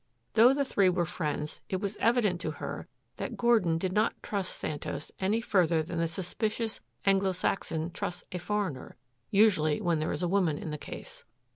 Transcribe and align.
Though 0.33 0.51
the 0.51 0.65
three 0.65 0.89
were 0.89 1.05
friends, 1.05 1.61
it 1.69 1.79
was 1.79 1.95
evident 1.97 2.41
to 2.41 2.49
her 2.49 2.87
that 3.17 3.37
Gordon 3.37 3.77
did 3.77 3.93
not 3.93 4.15
trust 4.23 4.55
Santos 4.57 5.11
any 5.19 5.41
further 5.41 5.83
than 5.83 5.99
the 5.99 6.07
suspicious 6.07 6.81
Anglo 7.05 7.33
Saxon 7.33 7.91
trusts 7.91 8.23
a 8.31 8.39
foreigner 8.39 8.95
usually 9.29 9.79
when 9.79 9.99
there 9.99 10.11
is 10.11 10.23
a 10.23 10.27
woman 10.27 10.57
in 10.57 10.71
the 10.71 10.79
case. 10.79 11.23